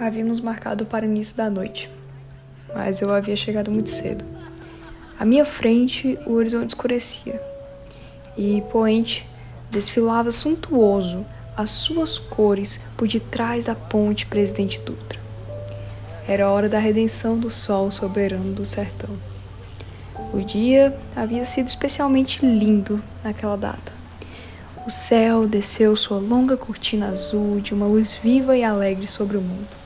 Havíamos 0.00 0.40
marcado 0.40 0.86
para 0.86 1.04
o 1.04 1.08
início 1.10 1.36
da 1.36 1.50
noite, 1.50 1.90
mas 2.74 3.02
eu 3.02 3.12
havia 3.12 3.36
chegado 3.36 3.70
muito 3.70 3.90
cedo. 3.90 4.24
À 5.18 5.26
minha 5.26 5.44
frente, 5.44 6.18
o 6.26 6.32
horizonte 6.32 6.70
escurecia 6.70 7.38
e 8.34 8.62
Poente 8.72 9.28
desfilava 9.70 10.32
suntuoso 10.32 11.26
as 11.54 11.68
suas 11.68 12.18
cores 12.18 12.80
por 12.96 13.06
detrás 13.06 13.66
da 13.66 13.74
ponte 13.74 14.24
Presidente 14.24 14.80
Dutra. 14.80 15.20
Era 16.26 16.46
a 16.46 16.50
hora 16.50 16.66
da 16.70 16.78
redenção 16.78 17.38
do 17.38 17.50
sol 17.50 17.92
soberano 17.92 18.54
do 18.54 18.64
sertão. 18.64 19.14
O 20.32 20.40
dia 20.40 20.96
havia 21.14 21.44
sido 21.44 21.68
especialmente 21.68 22.46
lindo 22.46 23.02
naquela 23.22 23.56
data. 23.56 23.92
O 24.86 24.90
céu 24.90 25.46
desceu 25.46 25.94
sua 25.94 26.18
longa 26.18 26.56
cortina 26.56 27.08
azul 27.08 27.60
de 27.60 27.74
uma 27.74 27.86
luz 27.86 28.14
viva 28.14 28.56
e 28.56 28.64
alegre 28.64 29.06
sobre 29.06 29.36
o 29.36 29.42
mundo, 29.42 29.79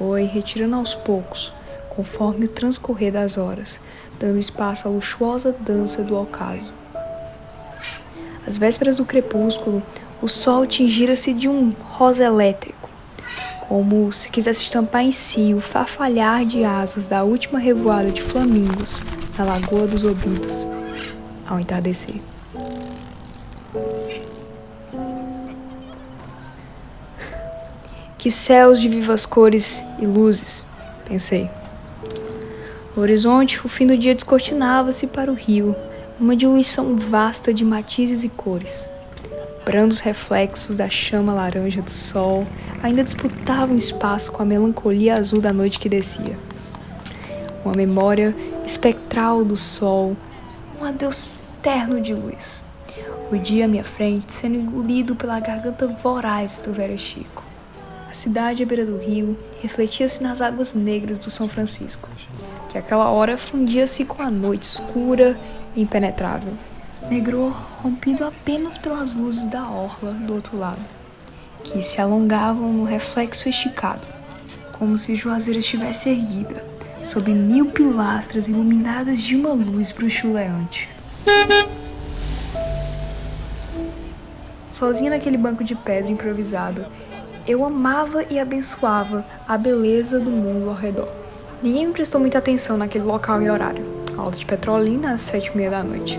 foi 0.00 0.24
retirando 0.24 0.76
aos 0.76 0.94
poucos, 0.94 1.52
conforme 1.94 2.46
o 2.46 2.48
transcorrer 2.48 3.12
das 3.12 3.36
horas, 3.36 3.78
dando 4.18 4.38
espaço 4.38 4.88
à 4.88 4.90
luxuosa 4.90 5.54
dança 5.60 6.02
do 6.02 6.18
ocaso. 6.18 6.72
Às 8.46 8.56
vésperas 8.56 8.96
do 8.96 9.04
crepúsculo, 9.04 9.82
o 10.22 10.26
sol 10.26 10.66
tingira-se 10.66 11.34
de 11.34 11.50
um 11.50 11.74
rosa 11.82 12.24
elétrico, 12.24 12.88
como 13.68 14.10
se 14.10 14.30
quisesse 14.30 14.62
estampar 14.62 15.02
em 15.02 15.12
si 15.12 15.52
o 15.52 15.60
farfalhar 15.60 16.46
de 16.46 16.64
asas 16.64 17.06
da 17.06 17.22
última 17.22 17.58
revoada 17.58 18.10
de 18.10 18.22
flamingos 18.22 19.02
na 19.36 19.44
Lagoa 19.44 19.86
dos 19.86 20.02
Ouvidos, 20.02 20.66
ao 21.46 21.60
entardecer. 21.60 22.22
Que 28.20 28.30
céus 28.30 28.78
de 28.78 28.86
vivas 28.86 29.24
cores 29.24 29.82
e 29.98 30.04
luzes, 30.04 30.62
pensei. 31.08 31.48
No 32.94 33.00
horizonte, 33.00 33.64
o 33.64 33.68
fim 33.68 33.86
do 33.86 33.96
dia 33.96 34.14
descortinava-se 34.14 35.06
para 35.06 35.30
o 35.30 35.34
rio, 35.34 35.74
uma 36.20 36.36
diluição 36.36 36.96
vasta 36.96 37.54
de 37.54 37.64
matizes 37.64 38.22
e 38.22 38.28
cores. 38.28 38.86
Brandos 39.64 40.00
reflexos 40.00 40.76
da 40.76 40.90
chama 40.90 41.32
laranja 41.32 41.80
do 41.80 41.90
sol 41.90 42.46
ainda 42.82 43.02
disputavam 43.02 43.74
espaço 43.74 44.30
com 44.30 44.42
a 44.42 44.44
melancolia 44.44 45.14
azul 45.14 45.40
da 45.40 45.50
noite 45.50 45.80
que 45.80 45.88
descia. 45.88 46.38
Uma 47.64 47.72
memória 47.74 48.36
espectral 48.66 49.42
do 49.46 49.56
sol, 49.56 50.14
um 50.78 50.84
adeus 50.84 51.56
terno 51.62 51.98
de 52.02 52.12
luz. 52.12 52.62
O 53.32 53.38
dia 53.38 53.64
à 53.64 53.68
minha 53.68 53.82
frente 53.82 54.34
sendo 54.34 54.56
engolido 54.56 55.16
pela 55.16 55.40
garganta 55.40 55.86
voraz 55.86 56.60
do 56.62 56.70
velho 56.70 56.98
Chico. 56.98 57.48
Cidade 58.20 58.62
à 58.62 58.66
beira 58.66 58.84
do 58.84 58.98
rio 58.98 59.34
refletia-se 59.62 60.22
nas 60.22 60.42
águas 60.42 60.74
negras 60.74 61.18
do 61.18 61.30
São 61.30 61.48
Francisco, 61.48 62.06
que 62.68 62.76
àquela 62.76 63.08
hora 63.08 63.38
fundia-se 63.38 64.04
com 64.04 64.20
a 64.22 64.30
noite 64.30 64.64
escura 64.64 65.40
e 65.74 65.80
impenetrável. 65.80 66.52
Negro 67.08 67.48
rompido 67.82 68.26
apenas 68.26 68.76
pelas 68.76 69.14
luzes 69.14 69.44
da 69.44 69.66
orla 69.66 70.12
do 70.12 70.34
outro 70.34 70.58
lado, 70.58 70.82
que 71.64 71.82
se 71.82 71.98
alongavam 71.98 72.70
no 72.70 72.84
reflexo 72.84 73.48
esticado, 73.48 74.06
como 74.78 74.98
se 74.98 75.16
Juazeiro 75.16 75.60
estivesse 75.60 76.10
erguida, 76.10 76.62
sob 77.02 77.32
mil 77.32 77.70
pilastras 77.70 78.48
iluminadas 78.48 79.22
de 79.22 79.34
uma 79.34 79.54
luz 79.54 79.92
bruxuleante. 79.92 80.90
Sozinha 84.68 85.08
naquele 85.08 85.38
banco 85.38 85.64
de 85.64 85.74
pedra 85.74 86.10
improvisado, 86.12 86.84
eu 87.46 87.64
amava 87.64 88.24
e 88.30 88.38
abençoava 88.38 89.24
a 89.46 89.56
beleza 89.56 90.18
do 90.18 90.30
mundo 90.30 90.68
ao 90.68 90.74
redor. 90.74 91.08
Ninguém 91.62 91.86
me 91.86 91.92
prestou 91.92 92.20
muita 92.20 92.38
atenção 92.38 92.76
naquele 92.76 93.04
local 93.04 93.42
e 93.42 93.50
horário, 93.50 93.84
aula 94.16 94.32
de 94.32 94.46
petrolina 94.46 95.12
às 95.12 95.20
sete 95.20 95.50
e 95.52 95.56
meia 95.56 95.70
da 95.70 95.82
noite. 95.82 96.18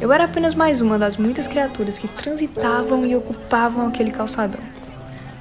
Eu 0.00 0.12
era 0.12 0.24
apenas 0.24 0.54
mais 0.54 0.80
uma 0.80 0.98
das 0.98 1.16
muitas 1.16 1.46
criaturas 1.46 1.98
que 1.98 2.08
transitavam 2.08 3.06
e 3.06 3.14
ocupavam 3.14 3.86
aquele 3.86 4.10
calçadão. 4.10 4.60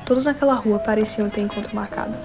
Todos 0.05 0.25
naquela 0.25 0.53
rua 0.53 0.77
pareciam 0.77 1.29
ter 1.29 1.41
encontro 1.41 1.75
marcado. 1.75 2.15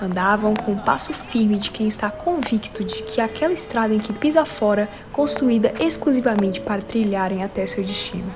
Andavam 0.00 0.54
com 0.54 0.72
o 0.72 0.80
passo 0.80 1.12
firme 1.12 1.58
de 1.58 1.70
quem 1.70 1.86
está 1.86 2.10
convicto 2.10 2.82
de 2.82 3.02
que 3.02 3.20
aquela 3.20 3.52
estrada 3.52 3.92
em 3.92 3.98
que 3.98 4.12
pisa 4.12 4.44
fora, 4.44 4.88
construída 5.12 5.72
exclusivamente 5.78 6.60
para 6.60 6.80
trilharem 6.80 7.44
até 7.44 7.66
seu 7.66 7.84
destino. 7.84 8.32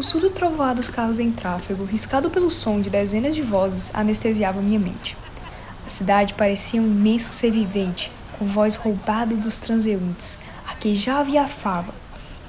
O 0.00 0.02
surdo 0.02 0.30
trovoar 0.30 0.74
dos 0.74 0.88
carros 0.88 1.20
em 1.20 1.30
tráfego, 1.30 1.84
riscado 1.84 2.30
pelo 2.30 2.50
som 2.50 2.80
de 2.80 2.88
dezenas 2.88 3.36
de 3.36 3.42
vozes, 3.42 3.94
anestesiava 3.94 4.62
minha 4.62 4.80
mente. 4.80 5.14
A 5.84 5.90
cidade 5.90 6.32
parecia 6.32 6.80
um 6.80 6.86
imenso 6.86 7.28
ser 7.28 7.50
vivente, 7.50 8.10
com 8.38 8.46
voz 8.46 8.76
roubada 8.76 9.36
dos 9.36 9.60
transeuntes, 9.60 10.38
arquejava 10.66 11.28
e 11.28 11.36
afava, 11.36 11.92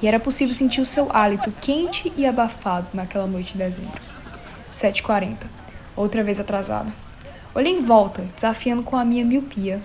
e 0.02 0.08
era 0.08 0.18
possível 0.18 0.54
sentir 0.54 0.80
o 0.80 0.86
seu 0.86 1.14
hálito 1.14 1.52
quente 1.60 2.10
e 2.16 2.26
abafado 2.26 2.88
naquela 2.94 3.28
noite 3.28 3.52
de 3.52 3.60
dezembro. 3.60 4.00
7h40. 4.74 5.36
Outra 5.94 6.24
vez 6.24 6.40
atrasado. 6.40 6.90
Olhei 7.54 7.74
em 7.74 7.84
volta, 7.84 8.22
desafiando 8.34 8.82
com 8.82 8.96
a 8.96 9.04
minha 9.04 9.26
miopia 9.26 9.82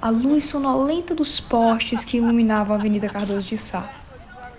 a 0.00 0.08
luz 0.08 0.46
sonolenta 0.46 1.14
dos 1.14 1.40
postes 1.40 2.06
que 2.06 2.16
iluminavam 2.16 2.74
a 2.74 2.78
Avenida 2.78 3.06
Cardoso 3.06 3.48
de 3.48 3.58
Sá. 3.58 3.86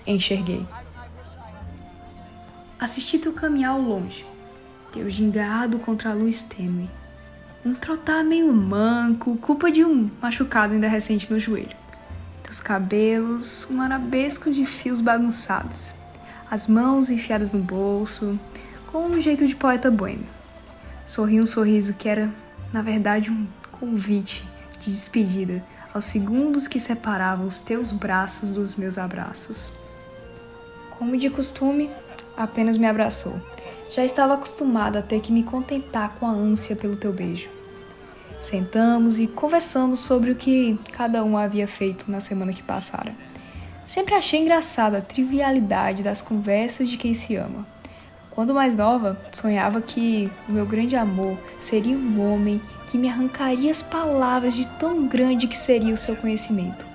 Enxerguei. 0.06 0.64
Assisti 2.80 3.18
teu 3.18 3.34
caminhar 3.34 3.72
ao 3.72 3.82
longe, 3.82 4.24
teu 4.94 5.10
gingado 5.10 5.80
contra 5.80 6.12
a 6.12 6.14
luz 6.14 6.44
tênue. 6.44 6.88
Um 7.66 7.74
trotar 7.74 8.24
meio 8.24 8.54
manco, 8.54 9.36
culpa 9.38 9.72
de 9.72 9.84
um 9.84 10.12
machucado 10.22 10.74
ainda 10.74 10.88
recente 10.88 11.34
no 11.34 11.40
joelho. 11.40 11.76
Teus 12.44 12.60
cabelos, 12.60 13.68
um 13.72 13.82
arabesco 13.82 14.52
de 14.52 14.64
fios 14.64 15.02
bagunçados. 15.02 15.96
As 16.52 16.68
mãos 16.68 17.10
enfiadas 17.10 17.52
no 17.52 17.60
bolso, 17.60 18.40
com 18.92 19.08
um 19.08 19.20
jeito 19.20 19.48
de 19.48 19.56
poeta 19.56 19.90
boêmio. 19.90 20.28
Sorri 21.04 21.42
um 21.42 21.48
sorriso 21.48 21.96
que 21.96 22.08
era, 22.08 22.32
na 22.72 22.84
verdade, 22.84 23.32
um 23.32 23.48
convite 23.72 24.46
de 24.80 24.92
despedida 24.92 25.64
aos 25.92 26.06
segundos 26.06 26.68
que 26.68 26.80
separavam 26.80 27.48
os 27.48 27.60
teus 27.60 27.92
braços 27.92 28.52
dos 28.52 28.76
meus 28.76 29.00
abraços. 29.00 29.74
Como 30.92 31.18
de 31.18 31.30
costume, 31.30 31.90
apenas 32.38 32.78
me 32.78 32.86
abraçou. 32.86 33.42
Já 33.90 34.06
estava 34.06 34.36
acostumada 34.36 35.00
a 35.00 35.02
ter 35.02 35.20
que 35.20 35.32
me 35.32 35.44
contentar 35.44 36.16
com 36.20 36.28
a 36.28 36.32
ânsia 36.32 36.76
pelo 36.76 36.96
teu 36.96 37.12
beijo. 37.12 37.50
Sentamos 38.40 39.20
e 39.20 39.26
conversamos 39.26 40.02
sobre 40.02 40.32
o 40.32 40.36
que 40.36 40.80
cada 40.92 41.24
um 41.24 41.36
havia 41.36 41.68
feito 41.68 42.12
na 42.12 42.20
semana 42.20 42.54
que 42.54 42.62
passara. 42.62 43.16
Sempre 43.86 44.14
achei 44.14 44.40
engraçada 44.40 45.00
a 45.00 45.02
trivialidade 45.02 46.04
das 46.04 46.22
conversas 46.22 46.90
de 46.90 46.98
quem 46.98 47.14
se 47.14 47.36
ama. 47.36 47.66
Quando 48.30 48.54
mais 48.54 48.76
nova, 48.76 49.20
sonhava 49.32 49.82
que 49.82 50.30
o 50.48 50.54
meu 50.54 50.66
grande 50.66 50.96
amor 50.96 51.40
seria 51.58 51.98
um 51.98 52.22
homem 52.22 52.62
que 52.86 52.98
me 52.98 53.10
arrancaria 53.10 53.72
as 53.72 53.82
palavras 53.82 54.54
de 54.54 54.68
tão 54.78 55.08
grande 55.08 55.48
que 55.48 55.58
seria 55.58 55.94
o 55.94 55.98
seu 55.98 56.16
conhecimento 56.16 56.86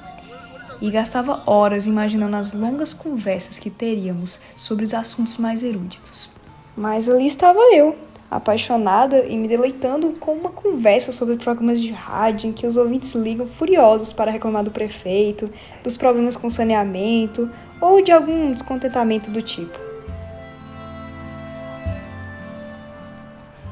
e 0.82 0.90
gastava 0.90 1.44
horas 1.46 1.86
imaginando 1.86 2.34
as 2.34 2.52
longas 2.52 2.92
conversas 2.92 3.56
que 3.56 3.70
teríamos 3.70 4.40
sobre 4.56 4.84
os 4.84 4.92
assuntos 4.92 5.38
mais 5.38 5.62
eruditos. 5.62 6.28
Mas 6.76 7.08
ali 7.08 7.24
estava 7.24 7.60
eu, 7.72 7.94
apaixonada 8.28 9.24
e 9.24 9.36
me 9.36 9.46
deleitando 9.46 10.08
com 10.18 10.32
uma 10.32 10.50
conversa 10.50 11.12
sobre 11.12 11.36
programas 11.36 11.80
de 11.80 11.92
rádio 11.92 12.50
em 12.50 12.52
que 12.52 12.66
os 12.66 12.76
ouvintes 12.76 13.14
ligam 13.14 13.46
furiosos 13.46 14.12
para 14.12 14.32
reclamar 14.32 14.64
do 14.64 14.72
prefeito, 14.72 15.48
dos 15.84 15.96
problemas 15.96 16.36
com 16.36 16.50
saneamento 16.50 17.48
ou 17.80 18.02
de 18.02 18.10
algum 18.10 18.52
descontentamento 18.52 19.30
do 19.30 19.40
tipo. 19.40 19.78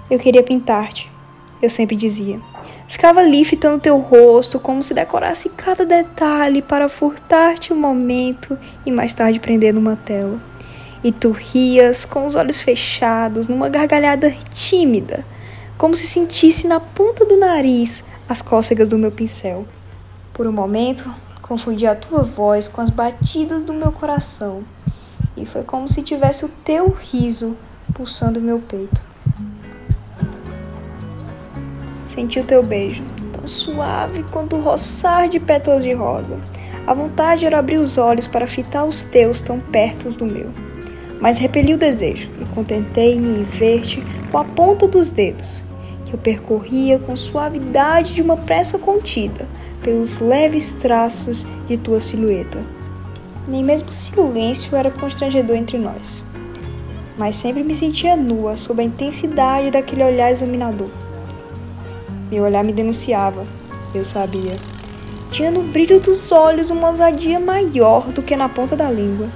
Eu 0.09 0.19
queria 0.21 0.45
pintar-te, 0.45 1.11
eu 1.61 1.69
sempre 1.69 1.97
dizia. 1.97 2.41
Ficava 2.91 3.21
ali 3.21 3.45
fitando 3.45 3.79
teu 3.79 4.01
rosto, 4.01 4.59
como 4.59 4.83
se 4.83 4.93
decorasse 4.93 5.49
cada 5.51 5.87
detalhe 5.87 6.61
para 6.61 6.89
furtar-te 6.89 7.73
um 7.73 7.77
momento 7.77 8.59
e 8.85 8.91
mais 8.91 9.15
tarde 9.15 9.39
prender 9.39 9.73
numa 9.73 9.95
tela. 9.95 10.41
E 11.03 11.13
tu 11.13 11.31
rias 11.31 12.05
com 12.05 12.27
os 12.27 12.35
olhos 12.35 12.61
fechados, 12.61 13.47
numa 13.47 13.69
gargalhada 13.69 14.35
tímida, 14.53 15.23
como 15.79 15.95
se 15.95 16.09
sentisse 16.09 16.67
na 16.67 16.81
ponta 16.81 17.25
do 17.25 17.37
nariz 17.37 18.07
as 18.29 18.43
cócegas 18.43 18.89
do 18.89 18.99
meu 18.99 19.13
pincel. 19.13 19.65
Por 20.35 20.49
um 20.49 20.53
momento, 20.53 21.15
confundi 21.41 21.87
a 21.87 21.95
tua 21.95 22.25
voz 22.25 22.67
com 22.67 22.81
as 22.81 22.91
batidas 22.91 23.63
do 23.63 23.73
meu 23.73 23.93
coração, 23.93 24.65
e 25.37 25.47
foi 25.47 25.63
como 25.63 25.87
se 25.87 26.03
tivesse 26.03 26.45
o 26.45 26.49
teu 26.65 26.91
riso 26.91 27.57
pulsando 27.95 28.41
meu 28.41 28.59
peito. 28.59 29.10
Senti 32.11 32.41
o 32.41 32.45
teu 32.45 32.61
beijo, 32.61 33.05
tão 33.33 33.47
suave 33.47 34.25
quanto 34.33 34.57
o 34.57 34.61
roçar 34.61 35.29
de 35.29 35.39
pétalas 35.39 35.85
de 35.85 35.93
rosa. 35.93 36.41
A 36.85 36.93
vontade 36.93 37.47
era 37.47 37.61
abrir 37.61 37.79
os 37.79 37.99
olhos 37.99 38.27
para 38.27 38.49
fitar 38.49 38.85
os 38.85 39.05
teus 39.05 39.41
tão 39.41 39.61
perto 39.61 40.09
do 40.19 40.27
meu. 40.27 40.49
mas 41.21 41.39
repeli 41.39 41.73
o 41.73 41.79
desejo 41.79 42.29
e 42.41 42.45
contentei-me 42.53 43.39
em 43.39 43.45
ver-te 43.45 44.03
com 44.33 44.39
a 44.39 44.45
ponta 44.45 44.89
dos 44.89 45.13
dedos, 45.13 45.63
que 46.05 46.13
eu 46.13 46.19
percorria 46.19 46.99
com 46.99 47.15
suavidade 47.15 48.13
de 48.13 48.23
uma 48.23 48.37
pressa 48.37 48.77
contida 48.77 49.47
pelos 49.81 50.19
leves 50.19 50.75
traços 50.75 51.47
de 51.69 51.77
tua 51.77 52.01
silhueta. 52.01 52.61
Nem 53.47 53.63
mesmo 53.63 53.89
silêncio 53.89 54.75
era 54.77 54.91
constrangedor 54.91 55.55
entre 55.55 55.79
nós, 55.79 56.25
mas 57.17 57.37
sempre 57.37 57.63
me 57.63 57.75
sentia 57.75 58.17
nua 58.17 58.57
sob 58.57 58.83
a 58.83 58.85
intensidade 58.85 59.71
daquele 59.71 60.03
olhar 60.03 60.33
examinador. 60.33 60.91
Meu 62.31 62.45
olhar 62.45 62.63
me 62.63 62.73
denunciava, 62.73 63.45
eu 63.93 64.05
sabia. 64.05 64.57
Tinha 65.33 65.51
no 65.51 65.65
brilho 65.65 65.99
dos 65.99 66.31
olhos 66.31 66.71
uma 66.71 66.89
ousadia 66.89 67.41
maior 67.41 68.13
do 68.13 68.23
que 68.23 68.37
na 68.37 68.49
ponta 68.49 68.77
da 68.77 68.89
língua. 68.89 69.29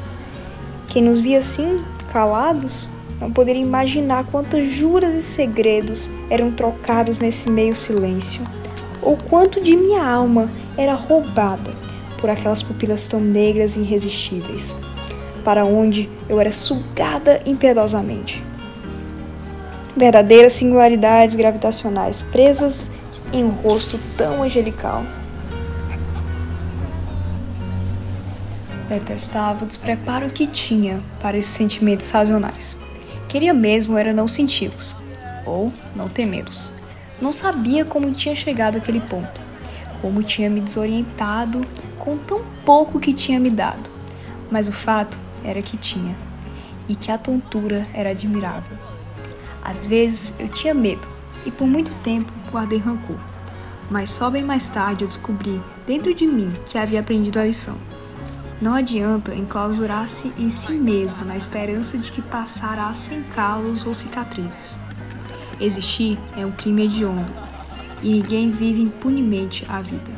Quem 0.86 1.02
nos 1.02 1.18
via 1.18 1.40
assim, 1.40 1.82
calados, 2.12 2.88
não 3.20 3.32
poderia 3.32 3.62
imaginar 3.62 4.24
quantas 4.30 4.68
juras 4.68 5.12
e 5.14 5.22
segredos 5.22 6.08
eram 6.30 6.52
trocados 6.52 7.18
nesse 7.18 7.50
meio 7.50 7.74
silêncio, 7.74 8.42
ou 9.02 9.16
quanto 9.28 9.60
de 9.60 9.74
minha 9.74 10.06
alma 10.06 10.48
era 10.76 10.94
roubada 10.94 11.72
por 12.20 12.30
aquelas 12.30 12.62
pupilas 12.62 13.08
tão 13.08 13.18
negras 13.18 13.74
e 13.74 13.80
irresistíveis, 13.80 14.76
para 15.42 15.64
onde 15.64 16.08
eu 16.28 16.40
era 16.40 16.52
sugada 16.52 17.42
impiedosamente. 17.44 18.43
Verdadeiras 19.96 20.54
singularidades 20.54 21.36
gravitacionais 21.36 22.20
presas 22.20 22.90
em 23.32 23.44
um 23.44 23.50
rosto 23.50 23.96
tão 24.16 24.42
angelical. 24.42 25.04
Detestava 28.88 29.64
o 29.64 29.68
despreparo 29.68 30.30
que 30.30 30.48
tinha 30.48 31.00
para 31.20 31.38
esses 31.38 31.52
sentimentos 31.52 32.06
sazonais. 32.06 32.76
Queria 33.28 33.54
mesmo 33.54 33.96
era 33.96 34.12
não 34.12 34.26
senti-los, 34.26 34.96
ou 35.46 35.72
não 35.94 36.08
temê-los. 36.08 36.72
Não 37.22 37.32
sabia 37.32 37.84
como 37.84 38.12
tinha 38.12 38.34
chegado 38.34 38.78
àquele 38.78 39.00
ponto, 39.00 39.40
como 40.02 40.24
tinha 40.24 40.50
me 40.50 40.60
desorientado 40.60 41.60
com 42.00 42.18
tão 42.18 42.44
pouco 42.64 42.98
que 42.98 43.14
tinha 43.14 43.38
me 43.38 43.48
dado. 43.48 43.88
Mas 44.50 44.66
o 44.68 44.72
fato 44.72 45.16
era 45.44 45.62
que 45.62 45.76
tinha, 45.76 46.16
e 46.88 46.96
que 46.96 47.12
a 47.12 47.18
tontura 47.18 47.86
era 47.94 48.10
admirável. 48.10 48.76
Às 49.64 49.86
vezes 49.86 50.34
eu 50.38 50.48
tinha 50.48 50.74
medo, 50.74 51.08
e 51.46 51.50
por 51.50 51.66
muito 51.66 51.94
tempo 51.96 52.30
guardei 52.52 52.78
rancor. 52.78 53.16
Mas 53.90 54.10
só 54.10 54.30
bem 54.30 54.44
mais 54.44 54.68
tarde 54.68 55.04
eu 55.04 55.08
descobri, 55.08 55.60
dentro 55.86 56.14
de 56.14 56.26
mim, 56.26 56.52
que 56.66 56.78
havia 56.78 57.00
aprendido 57.00 57.38
a 57.38 57.44
lição. 57.44 57.76
Não 58.60 58.74
adianta 58.74 59.34
enclausurar-se 59.34 60.32
em 60.38 60.48
si 60.48 60.72
mesma 60.72 61.24
na 61.24 61.36
esperança 61.36 61.98
de 61.98 62.12
que 62.12 62.22
passará 62.22 62.92
sem 62.94 63.22
calos 63.22 63.84
ou 63.84 63.94
cicatrizes. 63.94 64.78
Existir 65.60 66.18
é 66.36 66.46
um 66.46 66.52
crime 66.52 66.84
hediondo 66.84 67.32
e 68.02 68.08
ninguém 68.08 68.50
vive 68.50 68.82
impunemente 68.82 69.64
a 69.68 69.80
vida. 69.80 70.12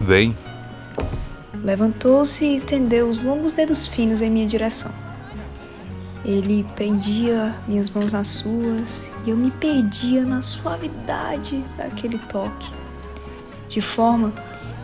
Vem. 0.00 0.36
Levantou-se 1.62 2.44
e 2.44 2.54
estendeu 2.54 3.08
os 3.08 3.22
longos 3.22 3.54
dedos 3.54 3.86
finos 3.86 4.20
em 4.20 4.30
minha 4.30 4.46
direção. 4.46 4.92
Ele 6.24 6.64
prendia 6.76 7.54
minhas 7.66 7.90
mãos 7.90 8.12
nas 8.12 8.28
suas 8.28 9.10
e 9.26 9.30
eu 9.30 9.36
me 9.36 9.50
perdia 9.50 10.24
na 10.24 10.40
suavidade 10.40 11.64
daquele 11.76 12.18
toque, 12.18 12.70
de 13.68 13.80
forma 13.80 14.32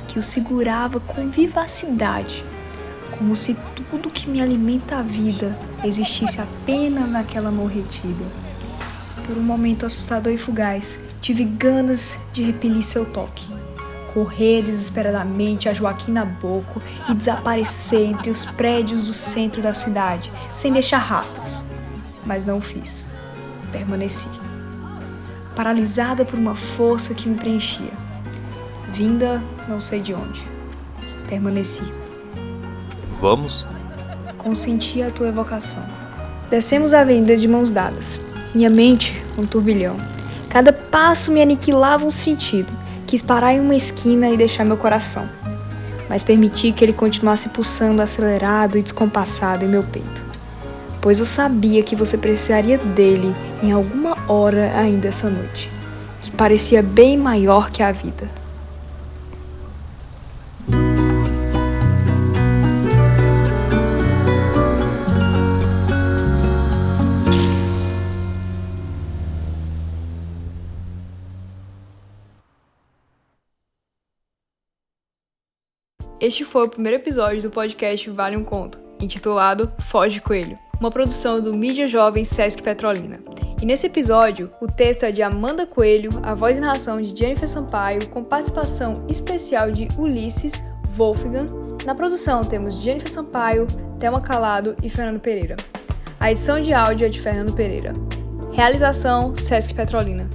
que 0.08 0.19
o 0.19 0.23
segurava 0.23 0.99
com 0.99 1.29
vivacidade, 1.29 2.44
como 3.17 3.37
se 3.37 3.56
tudo 3.90 4.11
que 4.11 4.29
me 4.29 4.40
alimenta 4.40 4.99
a 4.99 5.02
vida 5.02 5.56
existisse 5.85 6.40
apenas 6.40 7.12
naquela 7.12 7.50
mão 7.50 7.67
retida. 7.67 8.25
Por 9.26 9.37
um 9.37 9.43
momento 9.43 9.87
assustador 9.87 10.32
e 10.32 10.38
fugaz, 10.38 10.99
tive 11.20 11.44
ganas 11.44 12.26
de 12.32 12.43
repelir 12.43 12.82
seu 12.82 13.05
toque, 13.05 13.46
correr 14.19 14.62
desesperadamente 14.62 15.69
a 15.69 15.73
Joaquim 15.73 16.12
Nabuco 16.12 16.82
e 17.09 17.15
desaparecer 17.15 18.11
entre 18.11 18.31
os 18.31 18.44
prédios 18.44 19.05
do 19.05 19.12
centro 19.12 19.62
da 19.62 19.73
cidade, 19.73 20.32
sem 20.53 20.73
deixar 20.73 20.99
rastros. 20.99 21.62
Mas 22.25 22.44
não 22.44 22.59
o 22.59 22.61
fiz. 22.61 23.06
Permaneci. 23.70 24.29
Paralisada 25.55 26.25
por 26.25 26.38
uma 26.38 26.55
força 26.55 27.15
que 27.15 27.29
me 27.29 27.37
preenchia 27.37 28.09
vinda 28.99 29.41
não 29.69 29.81
sei 29.81 30.00
de 30.00 30.12
onde. 30.12 30.43
Permaneci. 31.29 31.85
Vamos? 33.20 33.65
Consenti 34.37 35.00
a 35.03 35.11
tua 35.11 35.29
evocação. 35.29 35.85
Descemos 36.50 36.93
a 36.93 37.03
avenida 37.03 37.37
de 37.37 37.47
mãos 37.47 37.70
dadas. 37.70 38.20
Minha 38.53 38.69
mente, 38.69 39.23
um 39.38 39.47
turbilhão. 39.47 39.97
Cada 40.49 40.73
passo 40.73 41.31
me 41.31 41.41
aniquilava 41.41 42.05
um 42.05 42.11
sentido. 42.11 42.73
Quis 43.08 43.22
parar 43.22 43.55
em 43.55 43.60
uma 43.60 43.75
esquina 43.75 44.28
e 44.28 44.37
deixar 44.37 44.66
meu 44.66 44.76
coração. 44.76 45.26
Mas 46.10 46.22
permiti 46.22 46.72
que 46.72 46.84
ele 46.84 46.93
continuasse 46.93 47.49
pulsando 47.49 48.02
acelerado 48.02 48.76
e 48.76 48.82
descompassado 48.82 49.64
em 49.64 49.69
meu 49.69 49.82
peito. 49.82 50.22
Pois 51.00 51.19
eu 51.19 51.25
sabia 51.25 51.82
que 51.82 51.96
você 51.96 52.19
precisaria 52.19 52.76
dele 52.76 53.34
em 53.62 53.72
alguma 53.72 54.14
hora 54.31 54.72
ainda 54.76 55.08
essa 55.08 55.31
noite. 55.31 55.70
Que 56.20 56.31
parecia 56.31 56.82
bem 56.82 57.16
maior 57.16 57.70
que 57.70 57.82
a 57.82 57.90
vida. 57.90 58.28
Este 76.20 76.44
foi 76.44 76.67
o 76.67 76.69
primeiro 76.69 76.97
episódio 76.97 77.41
do 77.41 77.49
podcast 77.49 78.11
Vale 78.11 78.37
um 78.37 78.43
Conto, 78.43 78.81
intitulado 79.00 79.73
Foge 79.87 80.20
Coelho, 80.20 80.59
uma 80.81 80.91
produção 80.91 81.41
do 81.41 81.56
Mídia 81.56 81.87
Jovem 81.87 82.25
Sesc 82.25 82.60
Petrolina. 82.60 83.20
E 83.63 83.65
nesse 83.65 83.87
episódio, 83.87 84.51
o 84.60 84.67
texto 84.67 85.05
é 85.05 85.13
de 85.13 85.22
Amanda 85.22 85.65
Coelho, 85.65 86.10
a 86.25 86.34
voz 86.34 86.58
e 86.58 86.60
narração 86.60 87.01
de 87.01 87.17
Jennifer 87.17 87.48
Sampaio, 87.48 88.08
com 88.08 88.25
participação 88.25 89.06
especial 89.08 89.70
de 89.70 89.87
Ulisses 89.96 90.60
Wolfgang. 90.96 91.46
Na 91.87 91.94
produção 91.94 92.43
temos 92.43 92.81
Jennifer 92.81 93.08
Sampaio, 93.08 93.69
Thelma 94.01 94.20
Calado 94.20 94.75
e 94.82 94.91
Fernando 94.91 95.20
Pereira. 95.20 95.55
A 96.19 96.32
edição 96.32 96.60
de 96.60 96.72
áudio 96.72 97.06
é 97.06 97.08
de 97.08 97.20
Fernando 97.20 97.55
Pereira. 97.55 97.93
Realização 98.53 99.37
Sesc 99.37 99.72
Petrolina. 99.72 100.29